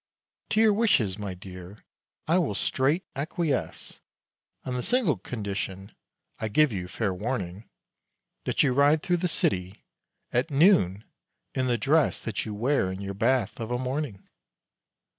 [0.49, 1.83] "To your wishes, my dear,
[2.27, 4.01] I will straight acquiesce,
[4.65, 5.91] On the single condition
[6.39, 7.69] I give you fair warning
[8.45, 9.85] That you ride through the City,
[10.31, 11.03] at noon,
[11.53, 14.27] in the dress That you wear in your bath of a morning!"